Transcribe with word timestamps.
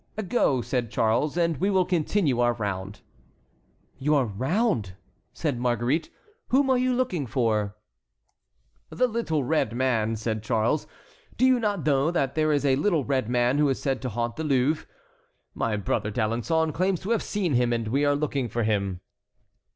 "Go," 0.29 0.63
said 0.63 0.89
Charles, 0.89 1.37
"and 1.37 1.57
we 1.57 1.69
will 1.69 1.85
continue 1.85 2.39
our 2.39 2.53
round." 2.53 3.01
"Your 3.99 4.25
round!" 4.25 4.95
said 5.31 5.59
Marguerite; 5.59 6.09
"whom 6.47 6.71
are 6.71 6.77
you 6.79 6.91
looking 6.91 7.27
for?" 7.27 7.75
"The 8.89 9.05
little 9.07 9.43
red 9.43 9.73
man," 9.75 10.15
said 10.15 10.41
Charles. 10.41 10.87
"Do 11.37 11.45
you 11.45 11.59
not 11.59 11.85
know 11.85 12.09
that 12.09 12.33
there 12.33 12.51
is 12.51 12.65
a 12.65 12.77
little 12.77 13.05
red 13.05 13.29
man 13.29 13.59
who 13.59 13.69
is 13.69 13.79
said 13.79 14.01
to 14.01 14.09
haunt 14.09 14.37
the 14.37 14.41
old 14.41 14.49
Louvre? 14.49 14.87
My 15.53 15.77
brother 15.77 16.09
D'Alençon 16.09 16.73
claims 16.73 17.01
to 17.01 17.11
have 17.11 17.21
seen 17.21 17.53
him, 17.53 17.71
and 17.71 17.87
we 17.87 18.03
are 18.03 18.15
looking 18.15 18.49
for 18.49 18.63
him." 18.63 19.01